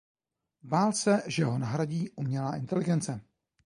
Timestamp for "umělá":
2.09-2.55